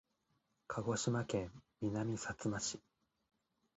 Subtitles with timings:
[0.67, 2.79] 鹿児島県南さつま市